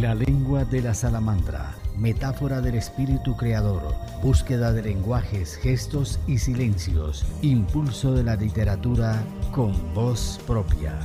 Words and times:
La 0.00 0.14
lengua 0.14 0.66
de 0.66 0.82
la 0.82 0.92
salamandra, 0.92 1.74
metáfora 1.96 2.60
del 2.60 2.74
espíritu 2.74 3.34
creador, 3.34 3.94
búsqueda 4.22 4.70
de 4.70 4.82
lenguajes, 4.82 5.56
gestos 5.56 6.20
y 6.26 6.36
silencios, 6.36 7.24
impulso 7.40 8.12
de 8.12 8.22
la 8.22 8.36
literatura 8.36 9.24
con 9.52 9.72
voz 9.94 10.38
propia. 10.46 10.98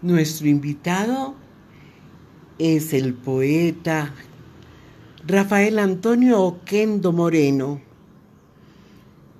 Nuestro 0.00 0.48
invitado 0.48 1.34
es 2.58 2.94
el 2.94 3.12
poeta 3.12 4.14
Rafael 5.26 5.78
Antonio 5.78 6.40
Oquendo 6.40 7.12
Moreno, 7.12 7.82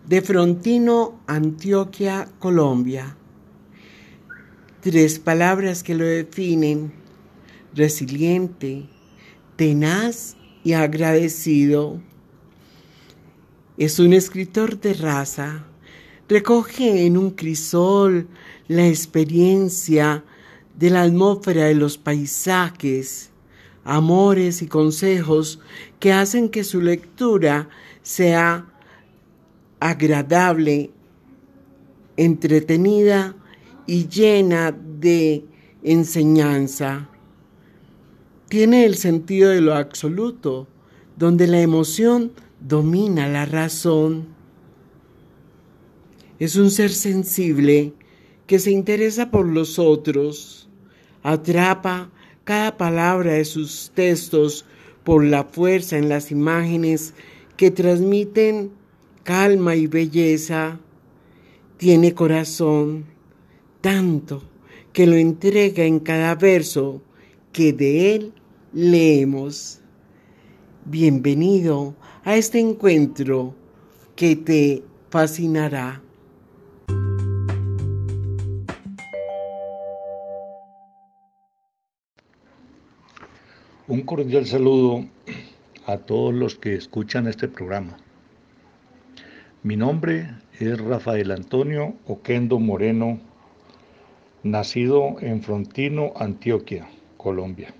de 0.08 0.22
Frontino, 0.22 1.20
Antioquia, 1.26 2.28
Colombia. 2.38 3.14
Tres 4.80 5.18
palabras 5.18 5.82
que 5.82 5.94
lo 5.94 6.06
definen, 6.06 6.94
resiliente, 7.74 8.88
tenaz 9.56 10.34
y 10.64 10.72
agradecido. 10.72 12.00
Es 13.76 13.98
un 13.98 14.14
escritor 14.14 14.80
de 14.80 14.94
raza, 14.94 15.66
recoge 16.26 17.04
en 17.04 17.18
un 17.18 17.30
crisol 17.32 18.28
la 18.66 18.88
experiencia 18.88 20.24
de 20.74 20.88
la 20.88 21.02
atmósfera 21.02 21.64
de 21.64 21.74
los 21.74 21.98
paisajes, 21.98 23.28
amores 23.84 24.62
y 24.62 24.68
consejos 24.68 25.60
que 26.00 26.14
hacen 26.14 26.48
que 26.48 26.64
su 26.64 26.80
lectura 26.80 27.68
sea 28.02 28.67
agradable, 29.80 30.90
entretenida 32.16 33.36
y 33.86 34.08
llena 34.08 34.72
de 34.72 35.44
enseñanza. 35.82 37.08
Tiene 38.48 38.84
el 38.84 38.96
sentido 38.96 39.50
de 39.50 39.60
lo 39.60 39.74
absoluto, 39.74 40.68
donde 41.16 41.46
la 41.46 41.60
emoción 41.60 42.32
domina 42.60 43.28
la 43.28 43.44
razón. 43.44 44.28
Es 46.38 46.56
un 46.56 46.70
ser 46.70 46.90
sensible 46.90 47.92
que 48.46 48.58
se 48.58 48.70
interesa 48.70 49.30
por 49.30 49.46
los 49.46 49.78
otros 49.78 50.68
atrapa 51.22 52.10
cada 52.44 52.76
palabra 52.76 53.34
de 53.34 53.44
sus 53.44 53.90
textos 53.94 54.64
por 55.04 55.24
la 55.24 55.44
fuerza 55.44 55.98
en 55.98 56.08
las 56.08 56.30
imágenes 56.30 57.14
que 57.56 57.70
transmiten 57.70 58.70
calma 59.28 59.76
y 59.76 59.86
belleza. 59.86 60.80
Tiene 61.76 62.14
corazón, 62.14 63.04
tanto 63.82 64.42
que 64.94 65.06
lo 65.06 65.16
entrega 65.16 65.84
en 65.84 66.00
cada 66.00 66.34
verso 66.34 67.02
que 67.52 67.74
de 67.74 68.14
él 68.14 68.32
leemos. 68.72 69.82
Bienvenido 70.86 71.94
a 72.24 72.36
este 72.36 72.58
encuentro 72.58 73.54
que 74.16 74.34
te 74.34 74.82
fascinará. 75.10 76.00
Un 83.88 84.00
cordial 84.06 84.46
saludo 84.46 85.04
a 85.84 85.98
todos 85.98 86.32
los 86.32 86.54
que 86.54 86.76
escuchan 86.76 87.28
este 87.28 87.46
programa. 87.46 87.98
Mi 89.64 89.74
nombre 89.74 90.28
es 90.60 90.78
Rafael 90.78 91.32
Antonio 91.32 91.94
Oquendo 92.06 92.60
Moreno, 92.60 93.18
nacido 94.44 95.16
en 95.20 95.42
Frontino, 95.42 96.12
Antioquia, 96.14 96.88
Colombia. 97.16 97.74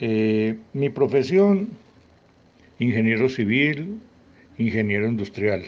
Eh, 0.00 0.58
mi 0.72 0.90
profesión, 0.90 1.68
ingeniero 2.80 3.28
civil, 3.28 4.00
ingeniero 4.58 5.06
industrial. 5.06 5.66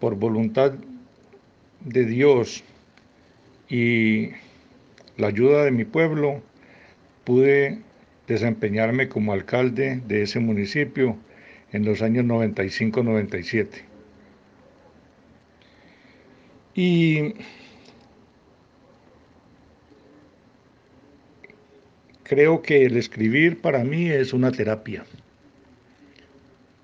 Por 0.00 0.14
voluntad 0.14 0.72
de 1.80 2.06
Dios, 2.06 2.64
y 3.68 4.30
la 5.18 5.26
ayuda 5.26 5.64
de 5.64 5.70
mi 5.70 5.84
pueblo 5.84 6.40
pude 7.24 7.82
desempeñarme 8.28 9.08
como 9.08 9.32
alcalde 9.32 10.02
de 10.06 10.22
ese 10.22 10.38
municipio 10.38 11.16
en 11.72 11.84
los 11.84 12.02
años 12.02 12.24
95-97. 12.26 13.68
Y 16.74 17.34
creo 22.22 22.62
que 22.62 22.84
el 22.84 22.96
escribir 22.96 23.60
para 23.60 23.82
mí 23.82 24.10
es 24.10 24.32
una 24.32 24.52
terapia, 24.52 25.04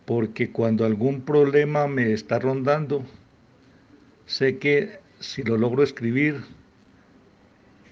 porque 0.06 0.50
cuando 0.50 0.84
algún 0.84 1.20
problema 1.20 1.86
me 1.86 2.12
está 2.12 2.38
rondando, 2.38 3.04
sé 4.26 4.58
que 4.58 4.98
si 5.20 5.42
lo 5.42 5.56
logro 5.56 5.82
escribir, 5.82 6.40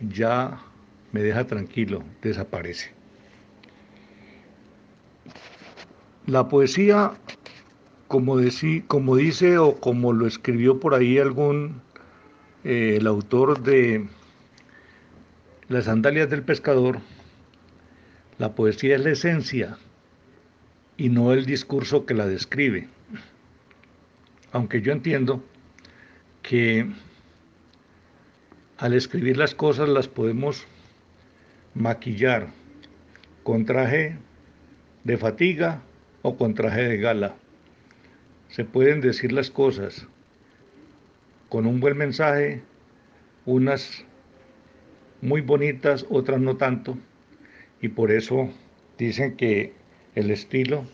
ya 0.00 0.60
me 1.12 1.22
deja 1.22 1.46
tranquilo, 1.46 2.02
desaparece. 2.22 3.01
La 6.26 6.48
poesía, 6.48 7.14
como, 8.06 8.36
dice 8.38 9.58
o 9.58 9.80
como 9.80 10.12
lo 10.12 10.28
escribió 10.28 10.78
por 10.78 10.94
ahí 10.94 11.18
algún, 11.18 11.82
eh, 12.62 12.98
el 13.00 13.08
autor 13.08 13.60
de 13.62 14.06
Las 15.68 15.86
sandalias 15.86 16.30
del 16.30 16.44
pescador, 16.44 17.00
la 18.38 18.54
poesía 18.54 18.94
es 18.94 19.02
la 19.02 19.10
esencia 19.10 19.78
y 20.96 21.08
no 21.08 21.32
el 21.32 21.44
discurso 21.44 22.06
que 22.06 22.14
la 22.14 22.26
describe. 22.26 22.88
Aunque 24.52 24.80
yo 24.80 24.92
entiendo 24.92 25.42
que 26.42 26.88
al 28.78 28.94
escribir 28.94 29.38
las 29.38 29.56
cosas 29.56 29.88
las 29.88 30.06
podemos 30.06 30.66
maquillar 31.74 32.48
con 33.42 33.64
traje 33.64 34.18
de 35.02 35.16
fatiga 35.16 35.82
o 36.22 36.36
con 36.36 36.54
traje 36.54 36.82
de 36.82 36.96
gala. 36.98 37.34
Se 38.48 38.64
pueden 38.64 39.00
decir 39.00 39.32
las 39.32 39.50
cosas 39.50 40.06
con 41.48 41.66
un 41.66 41.80
buen 41.80 41.98
mensaje, 41.98 42.62
unas 43.44 44.04
muy 45.20 45.40
bonitas, 45.40 46.06
otras 46.08 46.40
no 46.40 46.56
tanto, 46.56 46.96
y 47.80 47.88
por 47.88 48.10
eso 48.10 48.48
dicen 48.98 49.36
que 49.36 49.74
el 50.14 50.30
estilo 50.30 50.84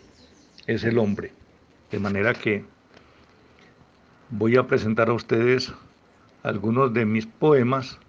es 0.67 0.83
el 0.83 0.97
hombre. 0.97 1.31
De 1.91 1.99
manera 1.99 2.33
que 2.33 2.63
voy 4.29 4.57
a 4.57 4.67
presentar 4.67 5.09
a 5.09 5.13
ustedes 5.13 5.73
algunos 6.43 6.93
de 6.93 7.05
mis 7.05 7.25
poemas 7.25 7.99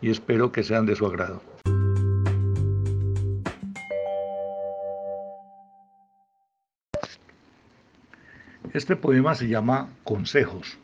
y 0.00 0.10
espero 0.10 0.52
que 0.52 0.62
sean 0.62 0.86
de 0.86 0.96
su 0.96 1.06
agrado. 1.06 1.42
Este 8.76 8.94
poema 8.94 9.34
se 9.34 9.48
llama 9.48 9.88
Consejos. 10.04 10.76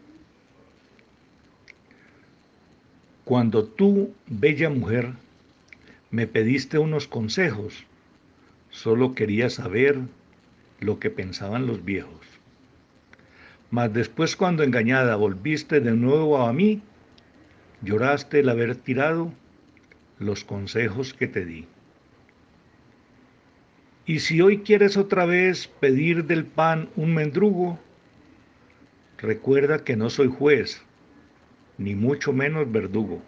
Cuando 3.26 3.66
tú, 3.66 4.14
bella 4.26 4.70
mujer, 4.70 5.12
me 6.10 6.26
pediste 6.26 6.78
unos 6.78 7.06
consejos, 7.06 7.84
solo 8.70 9.14
quería 9.14 9.50
saber 9.50 9.98
lo 10.80 10.98
que 11.00 11.10
pensaban 11.10 11.66
los 11.66 11.84
viejos. 11.84 12.26
Mas 13.70 13.92
después 13.92 14.36
cuando 14.36 14.62
engañada 14.62 15.16
volviste 15.16 15.80
de 15.80 15.92
nuevo 15.92 16.38
a 16.38 16.50
mí, 16.54 16.80
lloraste 17.82 18.40
el 18.40 18.48
haber 18.48 18.74
tirado 18.74 19.34
los 20.18 20.44
consejos 20.44 21.12
que 21.12 21.26
te 21.26 21.44
di. 21.44 21.66
Y 24.04 24.18
si 24.18 24.40
hoy 24.40 24.58
quieres 24.58 24.96
otra 24.96 25.26
vez 25.26 25.68
pedir 25.68 26.24
del 26.24 26.44
pan 26.44 26.88
un 26.96 27.14
mendrugo, 27.14 27.78
recuerda 29.18 29.84
que 29.84 29.96
no 29.96 30.10
soy 30.10 30.28
juez, 30.28 30.82
ni 31.78 31.94
mucho 31.94 32.32
menos 32.32 32.70
verdugo. 32.70 33.22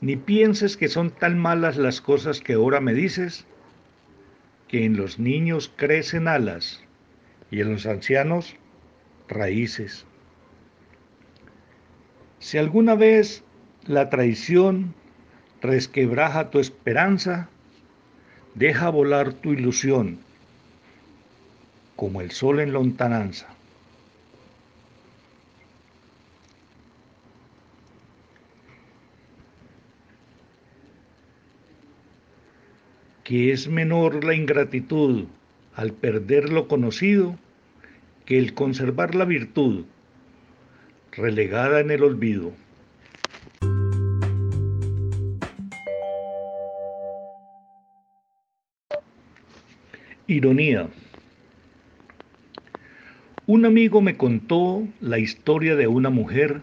Ni 0.00 0.16
pienses 0.16 0.76
que 0.76 0.88
son 0.88 1.10
tan 1.10 1.38
malas 1.38 1.76
las 1.76 2.00
cosas 2.00 2.40
que 2.40 2.54
ahora 2.54 2.80
me 2.80 2.94
dices, 2.94 3.46
que 4.66 4.84
en 4.84 4.96
los 4.96 5.18
niños 5.18 5.72
crecen 5.76 6.26
alas 6.26 6.82
y 7.50 7.60
en 7.60 7.72
los 7.72 7.86
ancianos 7.86 8.56
raíces. 9.28 10.06
Si 12.40 12.58
alguna 12.58 12.94
vez 12.94 13.44
la 13.84 14.10
traición 14.10 14.94
resquebraja 15.60 16.50
tu 16.50 16.58
esperanza, 16.58 17.50
Deja 18.54 18.90
volar 18.90 19.32
tu 19.32 19.52
ilusión 19.52 20.18
como 21.94 22.20
el 22.20 22.30
sol 22.30 22.60
en 22.60 22.72
lontananza. 22.72 23.46
Que 33.22 33.52
es 33.52 33.68
menor 33.68 34.24
la 34.24 34.34
ingratitud 34.34 35.26
al 35.76 35.92
perder 35.92 36.50
lo 36.50 36.66
conocido 36.66 37.36
que 38.24 38.38
el 38.38 38.54
conservar 38.54 39.14
la 39.14 39.24
virtud 39.24 39.84
relegada 41.12 41.80
en 41.80 41.90
el 41.90 42.02
olvido. 42.02 42.52
Ironía. 50.30 50.86
Un 53.46 53.64
amigo 53.64 54.00
me 54.00 54.16
contó 54.16 54.86
la 55.00 55.18
historia 55.18 55.74
de 55.74 55.88
una 55.88 56.08
mujer 56.08 56.62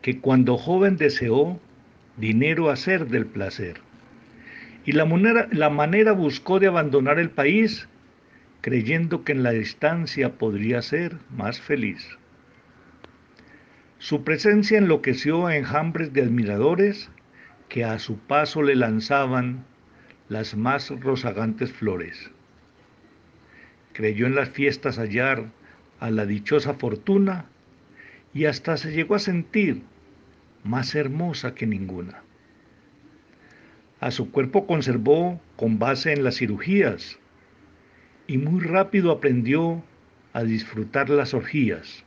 que 0.00 0.20
cuando 0.20 0.56
joven 0.56 0.96
deseó 0.96 1.60
dinero 2.16 2.70
hacer 2.70 3.08
del 3.08 3.26
placer 3.26 3.82
y 4.86 4.92
la 4.92 5.04
manera, 5.04 5.48
la 5.52 5.68
manera 5.68 6.12
buscó 6.12 6.60
de 6.60 6.68
abandonar 6.68 7.18
el 7.18 7.28
país 7.28 7.86
creyendo 8.62 9.22
que 9.22 9.32
en 9.32 9.42
la 9.42 9.50
distancia 9.50 10.38
podría 10.38 10.80
ser 10.80 11.18
más 11.28 11.60
feliz. 11.60 12.08
Su 13.98 14.24
presencia 14.24 14.78
enloqueció 14.78 15.46
a 15.46 15.56
enjambres 15.58 16.14
de 16.14 16.22
admiradores 16.22 17.10
que 17.68 17.84
a 17.84 17.98
su 17.98 18.16
paso 18.16 18.62
le 18.62 18.76
lanzaban 18.76 19.66
las 20.30 20.56
más 20.56 20.88
rozagantes 20.88 21.70
flores. 21.70 22.30
Creyó 23.98 24.26
en 24.26 24.36
las 24.36 24.50
fiestas 24.50 24.96
hallar 24.96 25.46
a 25.98 26.12
la 26.12 26.24
dichosa 26.24 26.74
fortuna 26.74 27.46
y 28.32 28.44
hasta 28.44 28.76
se 28.76 28.92
llegó 28.92 29.16
a 29.16 29.18
sentir 29.18 29.82
más 30.62 30.94
hermosa 30.94 31.56
que 31.56 31.66
ninguna. 31.66 32.22
A 33.98 34.12
su 34.12 34.30
cuerpo 34.30 34.68
conservó 34.68 35.40
con 35.56 35.80
base 35.80 36.12
en 36.12 36.22
las 36.22 36.36
cirugías 36.36 37.18
y 38.28 38.38
muy 38.38 38.60
rápido 38.60 39.10
aprendió 39.10 39.82
a 40.32 40.44
disfrutar 40.44 41.10
las 41.10 41.34
orgías. 41.34 42.04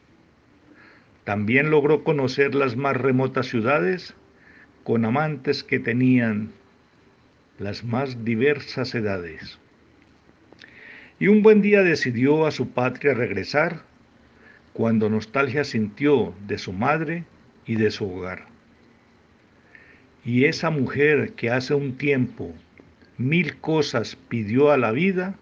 También 1.26 1.72
logró 1.72 2.06
conocer 2.06 2.56
las 2.56 2.78
más 2.78 2.96
remotas 2.96 3.48
ciudades 3.48 4.16
con 4.86 5.04
amantes 5.04 5.62
que 5.66 5.80
tenían 5.80 6.54
las 7.60 7.84
más 7.84 8.24
diversas 8.24 8.96
edades. 8.96 9.60
Y 11.22 11.28
un 11.28 11.44
buen 11.44 11.62
día 11.62 11.84
decidió 11.84 12.48
a 12.48 12.52
su 12.52 12.70
patria 12.72 13.14
regresar 13.14 13.84
cuando 14.74 15.08
nostalgia 15.08 15.64
sintió 15.64 16.34
de 16.48 16.58
su 16.58 16.74
madre 16.74 17.26
y 17.68 17.76
de 17.76 17.92
su 17.92 18.12
hogar. 18.12 18.48
Y 20.26 20.46
esa 20.46 20.72
mujer 20.72 21.34
que 21.34 21.52
hace 21.52 21.76
un 21.76 21.96
tiempo 21.96 22.56
mil 23.20 23.56
cosas 23.58 24.16
pidió 24.16 24.72
a 24.72 24.78
la 24.78 24.92
vida, 24.92 25.36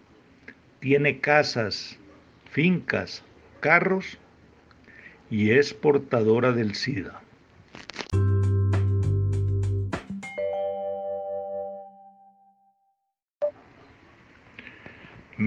tiene 0.82 1.22
casas, 1.22 1.98
fincas, 2.52 3.24
carros 3.62 4.18
y 5.32 5.52
es 5.52 5.74
portadora 5.74 6.52
del 6.52 6.76
SIDA. 6.76 7.22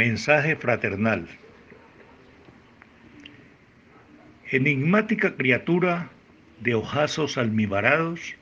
Mensaje 0.09 0.57
fraternal. 0.57 1.29
Enigmática 4.51 5.37
criatura 5.37 6.11
de 6.59 6.75
ojazos 6.75 7.39
almibarados, 7.39 8.35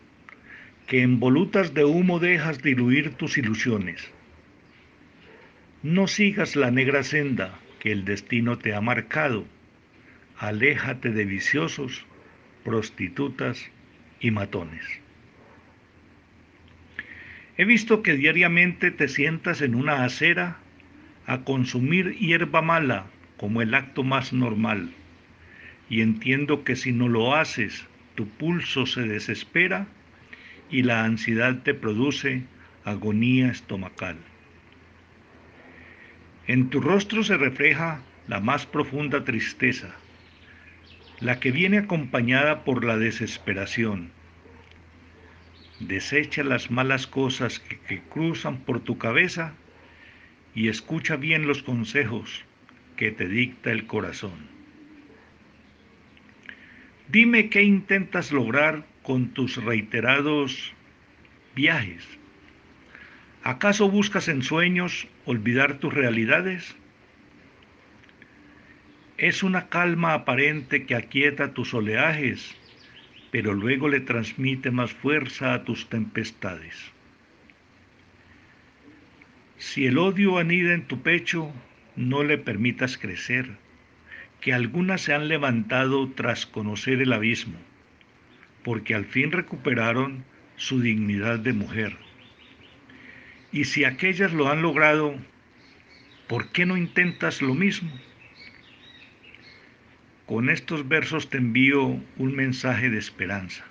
que 0.86 1.02
en 1.02 1.20
volutas 1.20 1.74
de 1.74 1.84
humo 1.84 2.18
dejas 2.18 2.62
diluir 2.62 3.10
tus 3.10 3.36
ilusiones. 3.36 4.10
No 5.82 6.06
sigas 6.06 6.56
la 6.56 6.70
negra 6.70 7.02
senda 7.02 7.58
que 7.78 7.92
el 7.92 8.06
destino 8.06 8.56
te 8.56 8.74
ha 8.74 8.80
marcado. 8.80 9.44
Aléjate 10.38 11.10
de 11.10 11.26
viciosos, 11.26 12.06
prostitutas 12.64 13.70
y 14.18 14.30
matones. 14.30 14.86
He 17.58 17.66
visto 17.66 18.02
que 18.02 18.14
diariamente 18.14 18.90
te 18.90 19.08
sientas 19.08 19.60
en 19.60 19.74
una 19.74 20.04
acera 20.04 20.56
a 21.26 21.44
consumir 21.44 22.16
hierba 22.16 22.62
mala 22.62 23.06
como 23.36 23.62
el 23.62 23.74
acto 23.74 24.02
más 24.02 24.32
normal. 24.32 24.90
Y 25.88 26.02
entiendo 26.02 26.62
que 26.64 26.76
si 26.76 26.92
no 26.92 27.08
lo 27.08 27.34
haces, 27.34 27.86
tu 28.14 28.28
pulso 28.28 28.86
se 28.86 29.02
desespera 29.02 29.86
y 30.70 30.82
la 30.82 31.04
ansiedad 31.04 31.62
te 31.62 31.74
produce 31.74 32.44
agonía 32.84 33.50
estomacal. 33.50 34.18
En 36.46 36.68
tu 36.70 36.80
rostro 36.80 37.22
se 37.22 37.36
refleja 37.36 38.02
la 38.26 38.40
más 38.40 38.66
profunda 38.66 39.24
tristeza, 39.24 39.94
la 41.20 41.40
que 41.40 41.50
viene 41.50 41.78
acompañada 41.78 42.64
por 42.64 42.84
la 42.84 42.96
desesperación. 42.96 44.10
Desecha 45.80 46.44
las 46.44 46.70
malas 46.70 47.06
cosas 47.06 47.58
que, 47.58 47.78
que, 47.78 48.00
cruzan 48.00 48.58
por 48.58 48.80
tu 48.80 48.98
cabeza 48.98 49.54
y 50.54 50.68
escucha 50.68 51.16
bien 51.16 51.46
los 51.46 51.62
consejos 51.62 52.44
que 52.96 53.10
te 53.10 53.28
dicta 53.28 53.70
el 53.70 53.86
corazón. 53.86 54.48
Dime 57.08 57.48
qué 57.48 57.62
intentas 57.62 58.30
lograr 58.30 58.84
con 59.02 59.30
tus 59.30 59.56
reiterados 59.56 60.72
viajes. 61.54 62.06
¿Acaso 63.42 63.90
buscas 63.90 64.28
en 64.28 64.42
sueños 64.42 65.08
olvidar 65.24 65.78
tus 65.78 65.92
realidades? 65.92 66.76
Es 69.16 69.42
una 69.42 69.68
calma 69.68 70.14
aparente 70.14 70.86
que 70.86 70.94
aquieta 70.94 71.52
tus 71.52 71.74
oleajes, 71.74 72.54
pero 73.30 73.54
luego 73.54 73.88
le 73.88 74.00
transmite 74.00 74.70
más 74.70 74.92
fuerza 74.92 75.54
a 75.54 75.64
tus 75.64 75.88
tempestades. 75.88 76.92
Si 79.60 79.84
el 79.84 79.98
odio 79.98 80.38
anida 80.38 80.72
en 80.72 80.86
tu 80.86 81.02
pecho, 81.02 81.52
no 81.94 82.24
le 82.24 82.38
permitas 82.38 82.96
crecer, 82.96 83.58
que 84.40 84.54
algunas 84.54 85.02
se 85.02 85.12
han 85.12 85.28
levantado 85.28 86.10
tras 86.12 86.46
conocer 86.46 87.02
el 87.02 87.12
abismo, 87.12 87.58
porque 88.64 88.94
al 88.94 89.04
fin 89.04 89.32
recuperaron 89.32 90.24
su 90.56 90.80
dignidad 90.80 91.40
de 91.40 91.52
mujer. 91.52 91.98
Y 93.52 93.64
si 93.66 93.84
aquellas 93.84 94.32
lo 94.32 94.48
han 94.48 94.62
logrado, 94.62 95.14
¿por 96.26 96.50
qué 96.52 96.64
no 96.64 96.78
intentas 96.78 97.42
lo 97.42 97.54
mismo? 97.54 97.92
Con 100.24 100.48
estos 100.48 100.88
versos 100.88 101.28
te 101.28 101.36
envío 101.36 102.02
un 102.16 102.34
mensaje 102.34 102.88
de 102.88 102.96
esperanza, 102.96 103.66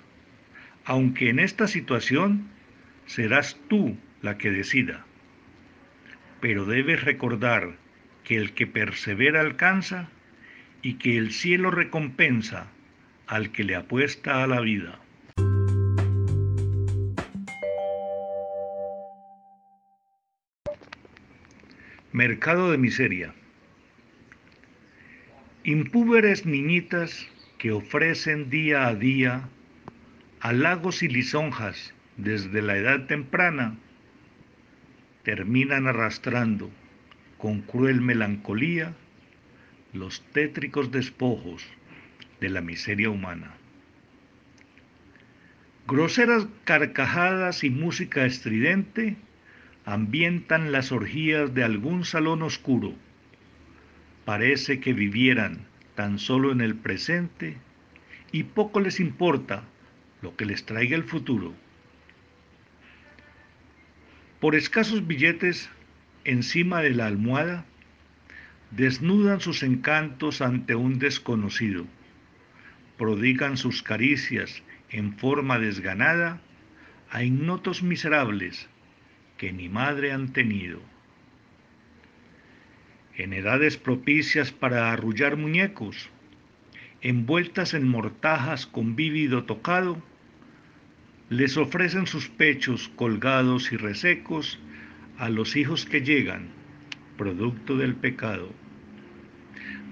aunque 0.84 1.30
en 1.30 1.40
esta 1.40 1.66
situación 1.66 2.48
serás 3.06 3.58
tú 3.68 3.98
la 4.22 4.38
que 4.38 4.52
decida 4.52 5.04
pero 6.40 6.64
debes 6.64 7.04
recordar 7.04 7.76
que 8.24 8.36
el 8.36 8.52
que 8.52 8.66
persevera 8.66 9.40
alcanza 9.40 10.08
y 10.82 10.94
que 10.94 11.16
el 11.16 11.32
cielo 11.32 11.70
recompensa 11.70 12.68
al 13.26 13.52
que 13.52 13.64
le 13.64 13.76
apuesta 13.76 14.42
a 14.42 14.46
la 14.46 14.60
vida. 14.60 14.98
Mercado 22.12 22.72
de 22.72 22.78
miseria. 22.78 23.34
Impúberes 25.62 26.44
niñitas 26.44 27.28
que 27.58 27.70
ofrecen 27.70 28.50
día 28.50 28.88
a 28.88 28.94
día 28.94 29.48
halagos 30.40 31.02
y 31.02 31.08
lisonjas 31.08 31.94
desde 32.16 32.62
la 32.62 32.76
edad 32.76 33.06
temprana 33.06 33.76
terminan 35.22 35.86
arrastrando 35.86 36.70
con 37.38 37.62
cruel 37.62 38.00
melancolía 38.00 38.94
los 39.92 40.22
tétricos 40.32 40.90
despojos 40.90 41.66
de 42.40 42.48
la 42.48 42.60
miseria 42.60 43.10
humana. 43.10 43.54
Groseras 45.86 46.46
carcajadas 46.64 47.64
y 47.64 47.70
música 47.70 48.24
estridente 48.24 49.16
ambientan 49.84 50.70
las 50.70 50.92
orgías 50.92 51.52
de 51.54 51.64
algún 51.64 52.04
salón 52.04 52.42
oscuro. 52.42 52.94
Parece 54.24 54.78
que 54.80 54.92
vivieran 54.92 55.66
tan 55.96 56.18
solo 56.18 56.52
en 56.52 56.60
el 56.60 56.76
presente 56.76 57.56
y 58.30 58.44
poco 58.44 58.80
les 58.80 59.00
importa 59.00 59.64
lo 60.22 60.36
que 60.36 60.44
les 60.44 60.64
traiga 60.64 60.96
el 60.96 61.04
futuro. 61.04 61.54
Por 64.40 64.54
escasos 64.54 65.06
billetes 65.06 65.68
encima 66.24 66.80
de 66.80 66.94
la 66.94 67.06
almohada, 67.06 67.66
desnudan 68.70 69.40
sus 69.40 69.62
encantos 69.62 70.40
ante 70.40 70.74
un 70.74 70.98
desconocido, 70.98 71.86
prodigan 72.96 73.58
sus 73.58 73.82
caricias 73.82 74.62
en 74.88 75.18
forma 75.18 75.58
desganada 75.58 76.40
a 77.10 77.22
ignotos 77.22 77.82
miserables 77.82 78.68
que 79.36 79.52
ni 79.52 79.68
madre 79.68 80.12
han 80.12 80.32
tenido. 80.32 80.80
En 83.16 83.34
edades 83.34 83.76
propicias 83.76 84.52
para 84.52 84.90
arrullar 84.90 85.36
muñecos, 85.36 86.08
envueltas 87.02 87.74
en 87.74 87.86
mortajas 87.86 88.66
con 88.66 88.96
vívido 88.96 89.44
tocado, 89.44 90.02
les 91.30 91.56
ofrecen 91.56 92.08
sus 92.08 92.28
pechos 92.28 92.90
colgados 92.96 93.70
y 93.70 93.76
resecos 93.76 94.58
a 95.16 95.28
los 95.28 95.54
hijos 95.54 95.86
que 95.86 96.00
llegan, 96.00 96.48
producto 97.16 97.76
del 97.76 97.94
pecado. 97.94 98.52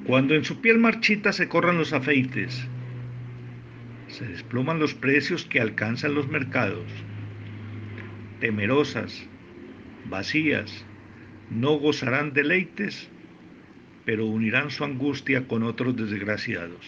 Cuando 0.04 0.34
en 0.34 0.44
su 0.44 0.60
piel 0.60 0.78
marchita 0.78 1.32
se 1.32 1.48
corran 1.48 1.78
los 1.78 1.92
afeites, 1.92 2.66
se 4.08 4.26
desploman 4.26 4.80
los 4.80 4.94
precios 4.94 5.44
que 5.44 5.60
alcanzan 5.60 6.14
los 6.14 6.28
mercados. 6.28 6.86
Temerosas, 8.40 9.24
vacías, 10.10 10.84
no 11.50 11.74
gozarán 11.74 12.32
deleites, 12.32 13.08
pero 14.04 14.26
unirán 14.26 14.70
su 14.70 14.82
angustia 14.82 15.46
con 15.46 15.62
otros 15.62 15.94
desgraciados. 15.94 16.84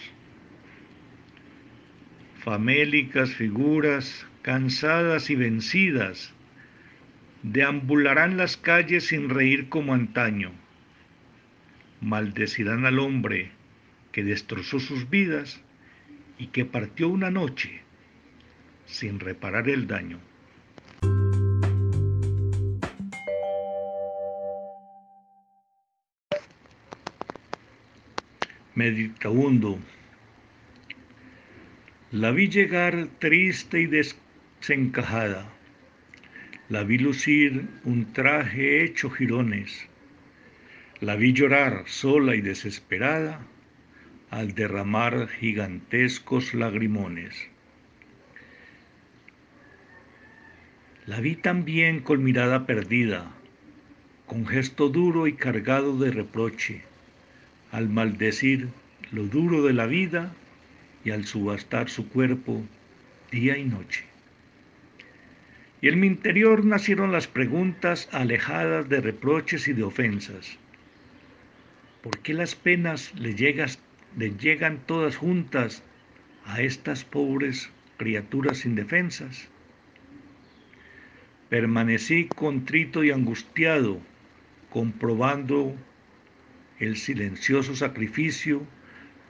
Famélicas 2.43 3.33
figuras, 3.35 4.25
cansadas 4.41 5.29
y 5.29 5.35
vencidas, 5.35 6.33
deambularán 7.43 8.37
las 8.37 8.57
calles 8.57 9.07
sin 9.07 9.29
reír 9.29 9.69
como 9.69 9.93
antaño. 9.93 10.51
Maldecirán 12.01 12.85
al 12.85 12.99
hombre 12.99 13.51
que 14.11 14.23
destrozó 14.23 14.79
sus 14.79 15.09
vidas 15.09 15.61
y 16.37 16.47
que 16.47 16.65
partió 16.65 17.07
una 17.07 17.29
noche 17.29 17.81
sin 18.85 19.19
reparar 19.19 19.69
el 19.69 19.87
daño. 19.87 20.19
Meditabundo. 28.73 29.79
La 32.11 32.31
vi 32.31 32.49
llegar 32.49 33.07
triste 33.19 33.81
y 33.81 33.85
desencajada. 34.61 35.49
La 36.69 36.83
vi 36.83 36.99
lucir 36.99 37.67
un 37.83 38.13
traje 38.13 38.83
hecho 38.83 39.09
jirones. 39.09 39.87
La 40.99 41.15
vi 41.15 41.33
llorar 41.33 41.83
sola 41.87 42.35
y 42.35 42.41
desesperada 42.41 43.41
al 44.29 44.53
derramar 44.53 45.27
gigantescos 45.27 46.53
lagrimones. 46.53 47.49
La 51.07 51.19
vi 51.19 51.35
también 51.35 51.99
con 51.99 52.23
mirada 52.23 52.67
perdida, 52.67 53.31
con 54.27 54.45
gesto 54.45 54.89
duro 54.89 55.25
y 55.25 55.33
cargado 55.33 55.97
de 55.97 56.11
reproche, 56.11 56.83
al 57.71 57.89
maldecir 57.89 58.69
lo 59.11 59.23
duro 59.23 59.63
de 59.63 59.73
la 59.73 59.87
vida 59.87 60.33
y 61.03 61.09
al 61.09 61.25
subastar 61.25 61.89
su 61.89 62.07
cuerpo 62.09 62.61
día 63.31 63.57
y 63.57 63.65
noche. 63.65 64.10
Y 65.81 65.87
en 65.87 65.99
mi 65.99 66.05
interior 66.05 66.63
nacieron 66.63 67.11
las 67.11 67.27
preguntas 67.27 68.07
alejadas 68.11 68.87
de 68.87 69.01
reproches 69.01 69.67
y 69.67 69.73
de 69.73 69.81
ofensas. 69.81 70.59
¿Por 72.03 72.19
qué 72.19 72.35
las 72.35 72.53
penas 72.53 73.13
le, 73.15 73.33
llegas, 73.33 73.79
le 74.15 74.31
llegan 74.37 74.85
todas 74.85 75.15
juntas 75.17 75.83
a 76.45 76.61
estas 76.61 77.03
pobres 77.03 77.71
criaturas 77.97 78.63
indefensas? 78.65 79.49
Permanecí 81.49 82.25
contrito 82.25 83.03
y 83.03 83.09
angustiado, 83.09 83.99
comprobando 84.69 85.75
el 86.79 86.95
silencioso 86.95 87.75
sacrificio 87.75 88.67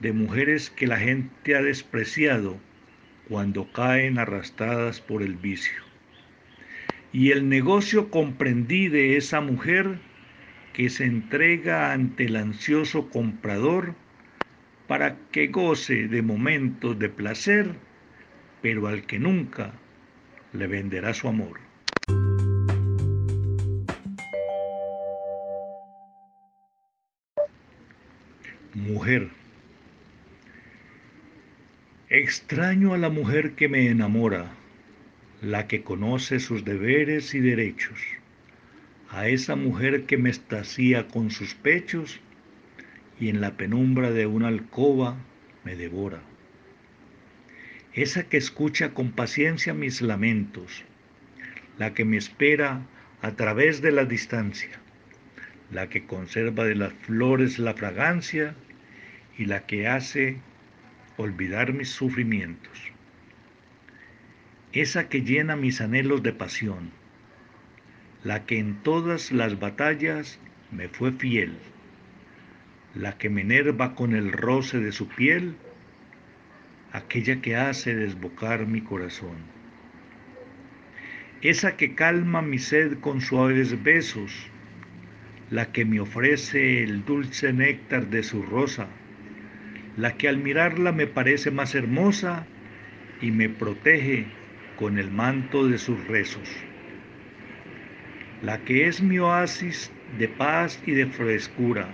de 0.00 0.12
mujeres 0.12 0.68
que 0.68 0.86
la 0.86 0.98
gente 0.98 1.56
ha 1.56 1.62
despreciado 1.62 2.58
cuando 3.28 3.72
caen 3.72 4.18
arrastradas 4.18 5.00
por 5.00 5.22
el 5.22 5.36
vicio. 5.36 5.91
Y 7.12 7.30
el 7.30 7.48
negocio 7.48 8.10
comprendí 8.10 8.88
de 8.88 9.16
esa 9.16 9.40
mujer 9.40 9.98
que 10.72 10.88
se 10.88 11.04
entrega 11.04 11.92
ante 11.92 12.24
el 12.24 12.36
ansioso 12.36 13.10
comprador 13.10 13.94
para 14.88 15.16
que 15.30 15.48
goce 15.48 16.08
de 16.08 16.22
momentos 16.22 16.98
de 16.98 17.10
placer, 17.10 17.74
pero 18.62 18.88
al 18.88 19.04
que 19.04 19.18
nunca 19.18 19.74
le 20.52 20.66
venderá 20.66 21.12
su 21.12 21.28
amor. 21.28 21.60
Mujer. 28.74 29.28
Extraño 32.08 32.94
a 32.94 32.98
la 32.98 33.10
mujer 33.10 33.54
que 33.54 33.68
me 33.68 33.88
enamora, 33.88 34.54
la 35.42 35.66
que 35.66 35.82
conoce 35.82 36.38
sus 36.38 36.64
deberes 36.64 37.34
y 37.34 37.40
derechos, 37.40 37.98
a 39.10 39.26
esa 39.26 39.56
mujer 39.56 40.04
que 40.04 40.16
me 40.16 40.30
estacía 40.30 41.08
con 41.08 41.32
sus 41.32 41.56
pechos 41.56 42.20
y 43.18 43.28
en 43.28 43.40
la 43.40 43.56
penumbra 43.56 44.12
de 44.12 44.26
una 44.26 44.46
alcoba 44.46 45.16
me 45.64 45.74
devora. 45.74 46.22
Esa 47.92 48.28
que 48.28 48.36
escucha 48.36 48.94
con 48.94 49.10
paciencia 49.10 49.74
mis 49.74 50.00
lamentos, 50.00 50.84
la 51.76 51.92
que 51.92 52.04
me 52.04 52.18
espera 52.18 52.86
a 53.20 53.32
través 53.32 53.82
de 53.82 53.90
la 53.90 54.04
distancia, 54.04 54.78
la 55.72 55.88
que 55.88 56.06
conserva 56.06 56.66
de 56.66 56.76
las 56.76 56.92
flores 56.92 57.58
la 57.58 57.74
fragancia 57.74 58.54
y 59.36 59.46
la 59.46 59.66
que 59.66 59.88
hace 59.88 60.36
olvidar 61.16 61.72
mis 61.72 61.88
sufrimientos. 61.88 62.92
Esa 64.72 65.08
que 65.08 65.22
llena 65.22 65.56
mis 65.56 65.80
anhelos 65.80 66.22
de 66.22 66.32
pasión, 66.32 66.90
la 68.24 68.46
que 68.46 68.58
en 68.58 68.82
todas 68.82 69.32
las 69.32 69.58
batallas 69.58 70.38
me 70.70 70.88
fue 70.88 71.12
fiel 71.12 71.58
la 72.94 73.16
que 73.16 73.30
me 73.30 73.40
enerva 73.40 73.94
con 73.94 74.14
el 74.14 74.32
roce 74.32 74.78
de 74.78 74.92
su 74.92 75.08
piel, 75.08 75.54
aquella 76.92 77.40
que 77.40 77.56
hace 77.56 77.94
desbocar 77.94 78.66
mi 78.66 78.82
corazón. 78.82 79.36
Esa 81.40 81.76
que 81.76 81.94
calma 81.94 82.42
mi 82.42 82.58
sed 82.58 82.98
con 83.00 83.20
suaves 83.20 83.82
besos, 83.82 84.48
la 85.50 85.72
que 85.72 85.84
me 85.84 86.00
ofrece 86.00 86.82
el 86.82 87.04
dulce 87.04 87.52
néctar 87.52 88.08
de 88.08 88.22
su 88.22 88.42
rosa, 88.42 88.88
la 89.96 90.16
que 90.16 90.28
al 90.28 90.38
mirarla 90.38 90.92
me 90.92 91.06
parece 91.06 91.50
más 91.50 91.74
hermosa 91.74 92.46
y 93.20 93.30
me 93.30 93.48
protege 93.48 94.26
con 94.76 94.98
el 94.98 95.10
manto 95.10 95.66
de 95.68 95.78
sus 95.78 96.06
rezos, 96.08 96.48
la 98.42 98.58
que 98.64 98.88
es 98.88 99.02
mi 99.02 99.18
oasis 99.18 99.92
de 100.18 100.28
paz 100.28 100.80
y 100.86 100.92
de 100.92 101.06
frescura, 101.06 101.86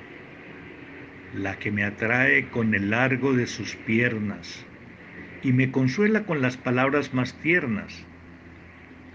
la 1.34 1.58
que 1.58 1.70
me 1.70 1.84
atrae 1.84 2.48
con 2.50 2.74
el 2.74 2.90
largo 2.90 3.34
de 3.34 3.46
sus 3.46 3.74
piernas 3.76 4.64
y 5.42 5.52
me 5.52 5.70
consuela 5.70 6.24
con 6.24 6.40
las 6.40 6.56
palabras 6.56 7.12
más 7.12 7.34
tiernas, 7.42 8.04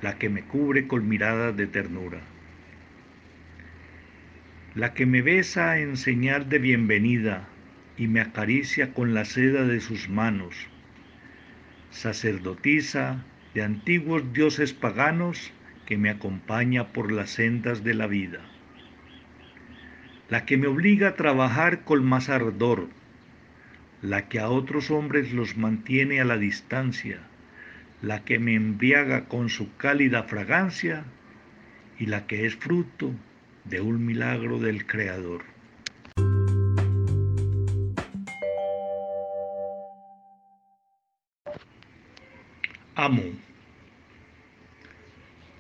la 0.02 0.18
que 0.20 0.30
me 0.30 0.44
cubre 0.44 0.88
con 0.88 1.08
miradas 1.10 1.58
de 1.58 1.66
ternura, 1.68 2.22
la 4.76 4.94
que 4.94 5.06
me 5.06 5.22
besa 5.22 5.80
en 5.80 5.98
señal 5.98 6.50
de 6.50 6.60
bienvenida 6.60 7.48
y 7.98 8.08
me 8.08 8.22
acaricia 8.22 8.94
con 8.94 9.14
la 9.14 9.26
seda 9.26 9.66
de 9.66 9.80
sus 9.80 10.10
manos, 10.10 10.56
sacerdotisa 11.90 13.24
de 13.54 13.64
antiguos 13.64 14.34
dioses 14.34 14.74
paganos 14.74 15.52
que 15.86 15.98
me 15.98 16.10
acompaña 16.10 16.90
por 16.94 17.12
las 17.12 17.32
sendas 17.32 17.84
de 17.84 17.94
la 17.94 18.08
vida 18.08 18.40
la 20.34 20.46
que 20.46 20.58
me 20.58 20.66
obliga 20.66 21.10
a 21.10 21.16
trabajar 21.16 21.84
con 21.84 22.04
más 22.04 22.28
ardor, 22.28 22.90
la 24.02 24.30
que 24.30 24.40
a 24.40 24.50
otros 24.50 24.90
hombres 24.90 25.32
los 25.32 25.58
mantiene 25.58 26.20
a 26.22 26.26
la 26.26 26.38
distancia, 26.38 27.20
la 28.02 28.24
que 28.26 28.40
me 28.40 28.56
embriaga 28.56 29.26
con 29.26 29.50
su 29.50 29.76
cálida 29.78 30.24
fragancia 30.24 31.06
y 32.00 32.08
la 32.08 32.26
que 32.26 32.48
es 32.48 32.56
fruto 32.56 33.12
de 33.66 33.82
un 33.82 34.06
milagro 34.06 34.60
del 34.60 34.88
Creador. 34.88 35.53
Amo. 43.06 43.24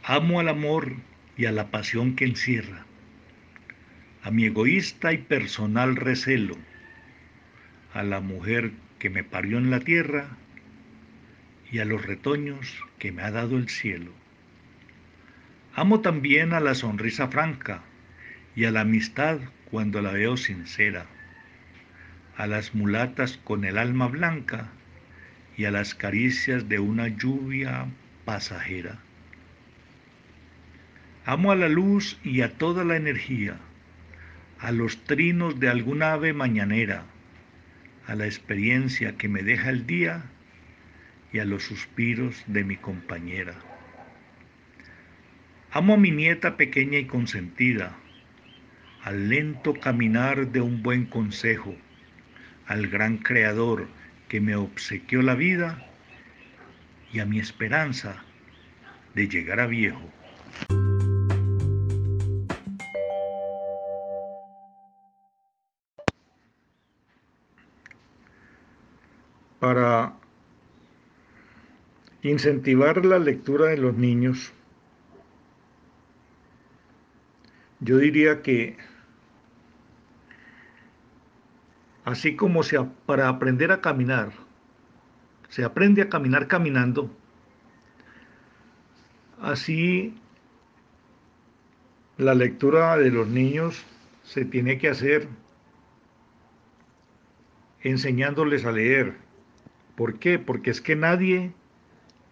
Amo 0.05 0.39
al 0.39 0.47
amor 0.47 0.93
y 1.35 1.45
a 1.45 1.51
la 1.51 1.71
pasión 1.71 2.15
que 2.15 2.23
encierra 2.23 2.85
a 4.23 4.31
mi 4.31 4.45
egoísta 4.45 5.11
y 5.11 5.17
personal 5.17 5.97
recelo, 5.97 6.55
a 7.93 8.01
la 8.03 8.21
mujer 8.21 8.71
que 8.97 9.09
me 9.09 9.25
parió 9.25 9.57
en 9.57 9.71
la 9.71 9.81
tierra 9.81 10.37
y 11.69 11.79
a 11.79 11.85
los 11.85 12.05
retoños 12.05 12.81
que 12.97 13.11
me 13.11 13.23
ha 13.23 13.31
dado 13.31 13.57
el 13.57 13.67
cielo. 13.67 14.13
Amo 15.75 15.99
también 15.99 16.53
a 16.53 16.61
la 16.61 16.75
sonrisa 16.75 17.27
franca 17.27 17.81
y 18.55 18.63
a 18.63 18.71
la 18.71 18.81
amistad 18.81 19.41
cuando 19.69 20.01
la 20.01 20.13
veo 20.13 20.37
sincera, 20.37 21.07
a 22.37 22.47
las 22.47 22.73
mulatas 22.73 23.37
con 23.43 23.65
el 23.65 23.77
alma 23.77 24.07
blanca 24.07 24.71
y 25.57 25.65
a 25.65 25.71
las 25.71 25.95
caricias 25.95 26.67
de 26.67 26.79
una 26.79 27.07
lluvia 27.07 27.87
pasajera. 28.25 28.99
Amo 31.25 31.51
a 31.51 31.55
la 31.55 31.69
luz 31.69 32.19
y 32.23 32.41
a 32.41 32.57
toda 32.57 32.83
la 32.83 32.97
energía, 32.97 33.57
a 34.59 34.71
los 34.71 35.03
trinos 35.03 35.59
de 35.59 35.69
algún 35.69 36.03
ave 36.03 36.33
mañanera, 36.33 37.05
a 38.07 38.15
la 38.15 38.25
experiencia 38.25 39.15
que 39.15 39.29
me 39.29 39.43
deja 39.43 39.69
el 39.69 39.85
día 39.85 40.25
y 41.31 41.39
a 41.39 41.45
los 41.45 41.63
suspiros 41.63 42.43
de 42.47 42.63
mi 42.63 42.75
compañera. 42.75 43.55
Amo 45.71 45.93
a 45.93 45.97
mi 45.97 46.11
nieta 46.11 46.57
pequeña 46.57 46.99
y 46.99 47.05
consentida, 47.05 47.95
al 49.03 49.29
lento 49.29 49.73
caminar 49.73 50.51
de 50.51 50.61
un 50.61 50.83
buen 50.83 51.05
consejo, 51.05 51.75
al 52.67 52.87
gran 52.87 53.17
creador 53.17 53.87
que 54.33 54.41
me 54.41 54.55
obsequió 54.55 55.21
la 55.21 55.35
vida 55.35 55.77
y 57.11 57.19
a 57.19 57.25
mi 57.27 57.37
esperanza 57.37 58.23
de 59.13 59.27
llegar 59.27 59.59
a 59.59 59.67
viejo. 59.67 60.01
Para 69.59 70.15
incentivar 72.23 73.05
la 73.05 73.19
lectura 73.19 73.67
de 73.67 73.77
los 73.77 73.95
niños, 73.95 74.51
yo 77.81 77.99
diría 77.99 78.41
que 78.41 78.77
así 82.05 82.35
como 82.35 82.63
se, 82.63 82.79
para 83.05 83.29
aprender 83.29 83.71
a 83.71 83.81
caminar, 83.81 84.31
se 85.49 85.63
aprende 85.63 86.01
a 86.01 86.09
caminar 86.09 86.47
caminando, 86.47 87.09
así 89.41 90.15
la 92.17 92.33
lectura 92.35 92.97
de 92.97 93.09
los 93.09 93.27
niños 93.27 93.83
se 94.23 94.45
tiene 94.45 94.77
que 94.77 94.89
hacer 94.89 95.27
enseñándoles 97.81 98.65
a 98.65 98.71
leer. 98.71 99.15
¿Por 99.95 100.17
qué? 100.17 100.39
Porque 100.39 100.71
es 100.71 100.81
que 100.81 100.95
nadie 100.95 101.53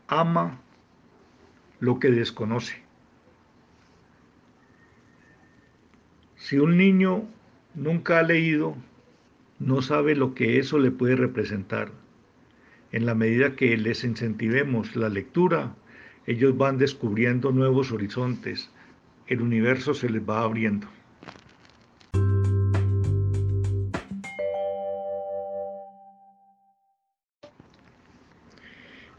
ama 0.08 0.60
lo 1.80 2.00
que 2.00 2.10
desconoce. 2.10 2.82
Si 6.36 6.58
un 6.58 6.78
niño 6.78 7.26
nunca 7.76 8.20
ha 8.20 8.24
leído, 8.24 8.76
no 9.62 9.84
sabe 9.84 10.16
lo 10.16 10.34
que 10.34 10.58
eso 10.58 10.80
le 10.80 10.90
puede 10.90 11.16
representar. 11.16 11.92
En 12.92 13.06
la 13.06 13.14
medida 13.14 13.56
que 13.56 13.78
les 13.78 14.04
incentivemos 14.04 14.96
la 14.96 15.08
lectura, 15.08 15.76
ellos 16.26 16.58
van 16.58 16.80
descubriendo 16.80 17.52
nuevos 17.52 17.92
horizontes, 17.92 18.72
el 19.28 19.40
universo 19.42 19.94
se 19.94 20.10
les 20.10 20.28
va 20.28 20.42
abriendo. 20.42 20.88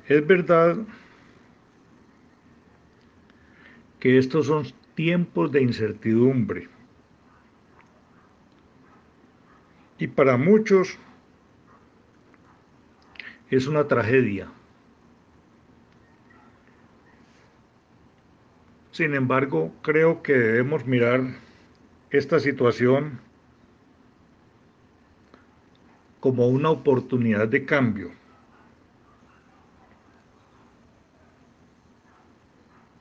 Es 0.09 0.27
verdad 0.27 0.77
que 4.01 4.19
estos 4.19 4.47
son 4.47 4.67
tiempos 4.97 5.53
de 5.53 5.62
incertidumbre 5.62 6.69
y 10.03 10.09
para 10.09 10.37
muchos 10.37 10.99
es 13.51 13.69
una 13.69 13.87
tragedia. 13.87 14.49
Sin 18.91 19.15
embargo, 19.15 19.73
creo 19.81 20.21
que 20.25 20.33
debemos 20.33 20.85
mirar 20.87 21.37
esta 22.11 22.41
situación 22.41 23.21
como 26.19 26.49
una 26.49 26.71
oportunidad 26.71 27.47
de 27.47 27.65
cambio. 27.65 28.11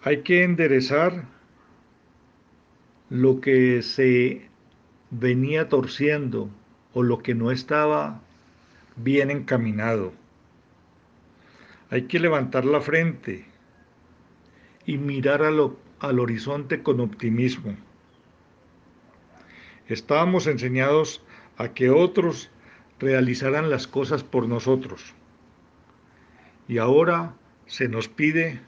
Hay 0.03 0.21
que 0.21 0.43
enderezar 0.43 1.25
lo 3.09 3.41
que 3.41 3.81
se 3.81 4.51
venía 5.09 5.67
torciendo 5.67 6.51
o 6.93 7.03
lo 7.03 7.19
que 7.19 7.35
no 7.35 7.51
estaba 7.51 8.21
bien 8.95 9.31
encaminado. 9.31 10.13
Hay 11.89 12.03
que 12.03 12.19
levantar 12.19 12.65
la 12.65 12.81
frente 12.81 13.45
y 14.85 14.97
mirar 14.97 15.41
al 15.43 16.19
horizonte 16.19 16.83
con 16.83 16.99
optimismo. 16.99 17.75
Estábamos 19.87 20.47
enseñados 20.47 21.21
a 21.57 21.69
que 21.69 21.89
otros 21.89 22.49
realizaran 22.99 23.69
las 23.69 23.87
cosas 23.87 24.23
por 24.23 24.47
nosotros. 24.47 25.13
Y 26.67 26.77
ahora 26.77 27.33
se 27.65 27.89
nos 27.89 28.07
pide 28.07 28.61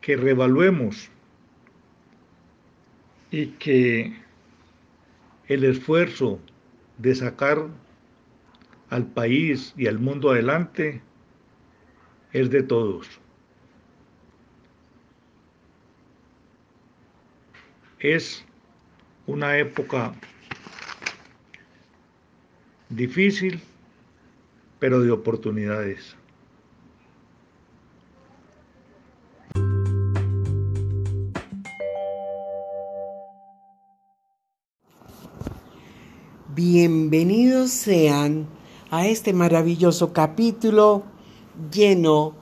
que 0.00 0.16
revaluemos 0.16 1.10
y 3.30 3.46
que 3.46 4.16
el 5.46 5.64
esfuerzo 5.64 6.40
de 7.00 7.14
sacar 7.14 7.66
al 8.90 9.06
país 9.06 9.72
y 9.76 9.86
al 9.86 9.98
mundo 9.98 10.30
adelante 10.30 11.00
es 12.32 12.50
de 12.50 12.62
todos. 12.62 13.08
Es 17.98 18.44
una 19.26 19.56
época 19.58 20.12
difícil, 22.88 23.60
pero 24.78 25.00
de 25.00 25.10
oportunidades. 25.10 26.16
Bienvenidos 36.62 37.70
sean 37.70 38.46
a 38.90 39.06
este 39.06 39.32
maravilloso 39.32 40.12
capítulo 40.12 41.04
lleno 41.72 42.34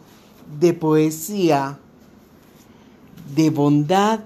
de 0.58 0.74
poesía, 0.74 1.78
de 3.36 3.50
bondad 3.50 4.24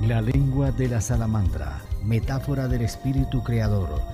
La 0.00 0.22
de 0.70 0.88
la 0.88 1.00
salamandra, 1.00 1.80
metáfora 2.04 2.68
del 2.68 2.82
espíritu 2.82 3.42
creador 3.42 4.02